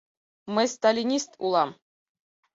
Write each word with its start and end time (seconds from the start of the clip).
—Мый 0.53 0.67
сталинист 0.75 1.31
улам! 1.43 1.69